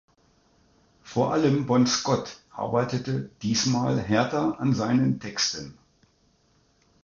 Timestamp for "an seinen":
4.59-5.19